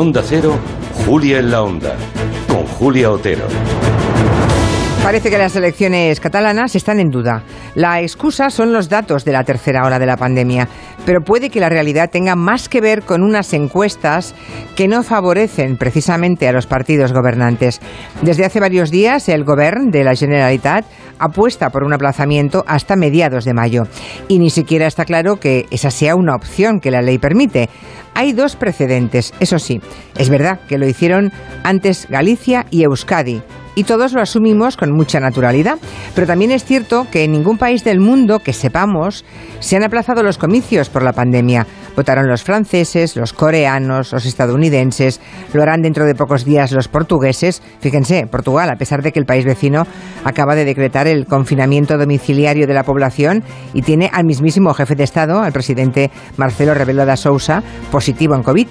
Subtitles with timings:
[0.00, 0.58] Onda Cero,
[1.04, 1.94] Julia en la Onda,
[2.48, 3.44] con Julia Otero.
[5.02, 7.42] Parece que las elecciones catalanas están en duda.
[7.74, 10.68] La excusa son los datos de la tercera hora de la pandemia,
[11.06, 14.34] pero puede que la realidad tenga más que ver con unas encuestas
[14.76, 17.80] que no favorecen precisamente a los partidos gobernantes.
[18.22, 20.84] Desde hace varios días, el Gobierno de la Generalitat
[21.18, 23.84] apuesta por un aplazamiento hasta mediados de mayo.
[24.28, 27.68] Y ni siquiera está claro que esa sea una opción que la ley permite.
[28.14, 29.80] Hay dos precedentes, eso sí.
[30.16, 33.42] Es verdad que lo hicieron antes Galicia y Euskadi
[33.74, 35.78] y todos lo asumimos con mucha naturalidad.
[36.14, 39.24] Pero también es cierto que en ningún país del mundo que sepamos
[39.60, 41.66] se han aplazado los comicios por la pandemia.
[42.00, 45.20] Votaron los franceses, los coreanos, los estadounidenses,
[45.52, 47.60] lo harán dentro de pocos días los portugueses.
[47.80, 49.86] Fíjense, Portugal, a pesar de que el país vecino
[50.24, 53.44] acaba de decretar el confinamiento domiciliario de la población
[53.74, 58.44] y tiene al mismísimo jefe de Estado, al presidente Marcelo Rebelo da Sousa, positivo en
[58.44, 58.68] COVID.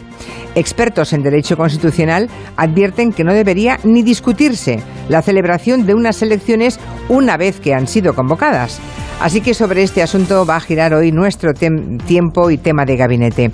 [0.56, 6.80] Expertos en derecho constitucional advierten que no debería ni discutirse la celebración de unas elecciones
[7.10, 8.82] una vez que han sido convocadas.
[9.20, 13.52] Así que sobre este asunto va a girar hoy nuestro tiempo y tema de gabinete.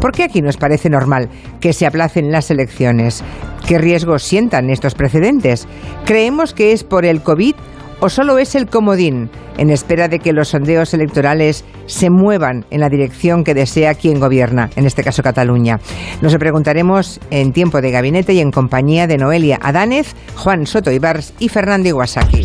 [0.00, 1.28] ¿Por qué aquí nos parece normal
[1.60, 3.22] que se aplacen las elecciones?
[3.66, 5.68] ¿Qué riesgos sientan estos precedentes?
[6.04, 7.54] ¿Creemos que es por el COVID
[8.00, 12.80] o solo es el comodín en espera de que los sondeos electorales se muevan en
[12.80, 15.78] la dirección que desea quien gobierna, en este caso Cataluña?
[16.22, 20.90] Nos lo preguntaremos en tiempo de gabinete y en compañía de Noelia Adánez, Juan Soto
[20.90, 22.44] Ibars y Fernando Iwasaki.